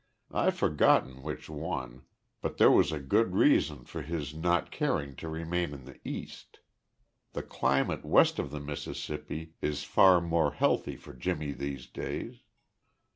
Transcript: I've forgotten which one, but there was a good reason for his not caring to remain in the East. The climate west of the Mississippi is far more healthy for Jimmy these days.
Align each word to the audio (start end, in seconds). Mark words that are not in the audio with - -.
I've 0.31 0.55
forgotten 0.57 1.21
which 1.21 1.47
one, 1.47 2.05
but 2.41 2.57
there 2.57 2.71
was 2.71 2.91
a 2.91 2.97
good 2.99 3.35
reason 3.35 3.85
for 3.85 4.01
his 4.01 4.33
not 4.33 4.71
caring 4.71 5.15
to 5.17 5.29
remain 5.29 5.75
in 5.75 5.85
the 5.85 5.99
East. 6.03 6.57
The 7.33 7.43
climate 7.43 8.03
west 8.03 8.39
of 8.39 8.49
the 8.49 8.59
Mississippi 8.61 9.53
is 9.61 9.83
far 9.83 10.19
more 10.19 10.53
healthy 10.53 10.95
for 10.95 11.13
Jimmy 11.13 11.51
these 11.51 11.85
days. 11.85 12.39